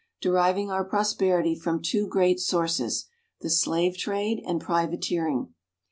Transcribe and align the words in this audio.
deriving 0.19 0.71
our 0.71 0.83
prosperity 0.83 1.53
from 1.53 1.79
two 1.79 2.07
great 2.07 2.39
sources 2.39 3.05
the 3.41 3.51
slave 3.51 3.95
trade 3.95 4.41
and 4.47 4.59
privateering. 4.59 5.53